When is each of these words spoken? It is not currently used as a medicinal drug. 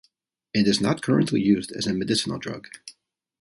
It 0.51 0.67
is 0.67 0.81
not 0.81 1.03
currently 1.03 1.41
used 1.43 1.71
as 1.73 1.85
a 1.85 1.93
medicinal 1.93 2.39
drug. 2.39 2.69